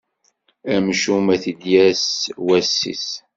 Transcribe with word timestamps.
Amcum 0.73 1.25
ad 1.35 1.39
t-id-yas 1.43 2.05
wass-is! 2.45 3.07